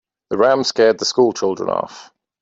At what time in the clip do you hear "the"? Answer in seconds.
0.31-0.37, 0.97-1.05